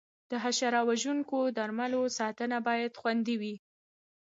[0.29, 3.55] د حشره وژونکو درملو ساتنه باید خوندي وي.